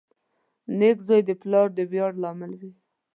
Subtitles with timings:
[0.77, 2.71] •نېک زوی د پلار د ویاړ لامل وي.